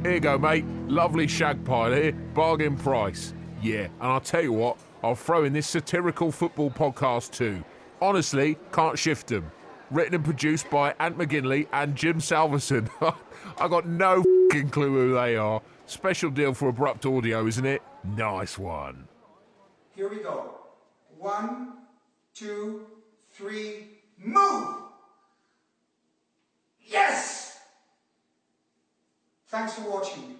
Here 0.02 0.14
you 0.14 0.20
go, 0.20 0.38
mate. 0.38 0.64
Lovely 0.86 1.26
shag 1.26 1.64
pile 1.64 1.92
here. 1.92 2.12
Bargain 2.12 2.76
price. 2.76 3.34
Yeah, 3.60 3.84
and 3.84 3.92
I'll 4.00 4.20
tell 4.20 4.42
you 4.42 4.52
what, 4.52 4.78
I'll 5.02 5.14
throw 5.14 5.44
in 5.44 5.52
this 5.52 5.66
satirical 5.66 6.32
football 6.32 6.70
podcast 6.70 7.32
too. 7.32 7.62
Honestly, 8.00 8.56
can't 8.72 8.98
shift 8.98 9.26
them. 9.26 9.50
Written 9.90 10.14
and 10.14 10.24
produced 10.24 10.70
by 10.70 10.94
Ant 11.00 11.18
McGinley 11.18 11.66
and 11.72 11.96
Jim 11.96 12.20
Salverson. 12.20 12.88
I 13.58 13.68
got 13.68 13.86
no 13.86 14.22
fing 14.50 14.70
clue 14.70 14.94
who 14.94 15.14
they 15.14 15.36
are. 15.36 15.60
Special 15.86 16.30
deal 16.30 16.54
for 16.54 16.68
Abrupt 16.68 17.04
Audio, 17.04 17.46
isn't 17.46 17.66
it? 17.66 17.82
Nice 18.04 18.58
one. 18.58 19.08
Here 19.94 20.08
we 20.08 20.18
go. 20.18 20.54
One, 21.16 21.72
two, 22.34 22.86
three, 23.32 23.88
move! 24.18 24.87
Yes! 26.90 27.58
Thanks 29.48 29.74
for 29.74 29.82
watching. 29.82 30.36